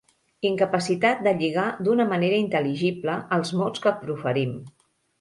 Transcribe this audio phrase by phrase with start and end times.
[0.51, 4.61] Incapacitat de lligar d'una manera intel·ligible els mots que proferim.